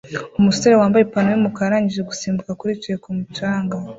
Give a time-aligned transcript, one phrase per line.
[0.39, 3.75] Umusore wambaye ipantaro yumukara arangije gusimbuka kuri yicaye kumu canga